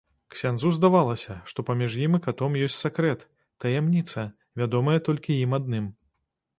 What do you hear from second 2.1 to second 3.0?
і катом ёсць